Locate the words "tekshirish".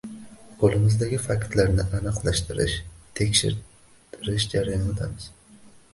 3.21-4.51